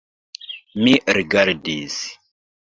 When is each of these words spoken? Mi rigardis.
Mi 0.87 0.93
rigardis. 1.17 1.99